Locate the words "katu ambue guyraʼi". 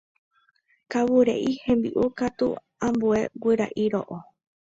2.17-3.83